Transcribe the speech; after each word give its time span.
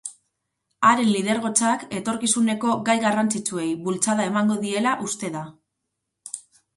Haren 0.87 1.09
lidergotzak 1.15 1.83
etorkizuneko 1.99 2.73
gai 2.87 2.95
garrantzitsuei 3.03 3.65
bultzada 3.89 4.25
emango 4.31 4.57
diela 4.65 4.95
uste 5.09 5.31
da. 5.37 5.43